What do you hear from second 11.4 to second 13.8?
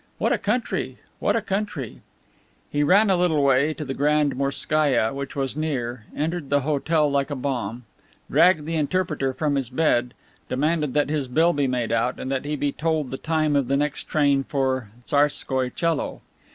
be made out and that he be told the time of the